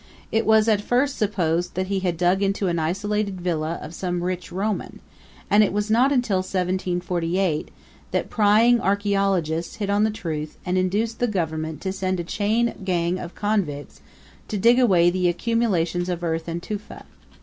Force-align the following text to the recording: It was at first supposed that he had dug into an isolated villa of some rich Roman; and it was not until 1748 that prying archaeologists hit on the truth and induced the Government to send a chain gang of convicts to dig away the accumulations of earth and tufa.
It 0.31 0.47
was 0.47 0.67
at 0.67 0.81
first 0.81 1.15
supposed 1.15 1.75
that 1.75 1.85
he 1.85 1.99
had 1.99 2.17
dug 2.17 2.41
into 2.41 2.67
an 2.67 2.79
isolated 2.79 3.39
villa 3.39 3.77
of 3.83 3.93
some 3.93 4.23
rich 4.23 4.51
Roman; 4.51 4.99
and 5.47 5.63
it 5.63 5.71
was 5.71 5.91
not 5.91 6.11
until 6.11 6.37
1748 6.37 7.69
that 8.09 8.27
prying 8.27 8.81
archaeologists 8.81 9.75
hit 9.75 9.91
on 9.91 10.03
the 10.03 10.09
truth 10.09 10.57
and 10.65 10.75
induced 10.75 11.19
the 11.19 11.27
Government 11.27 11.81
to 11.81 11.93
send 11.93 12.19
a 12.19 12.23
chain 12.23 12.73
gang 12.83 13.19
of 13.19 13.35
convicts 13.35 14.01
to 14.47 14.57
dig 14.57 14.79
away 14.79 15.11
the 15.11 15.29
accumulations 15.29 16.09
of 16.09 16.23
earth 16.23 16.47
and 16.47 16.63
tufa. 16.63 17.05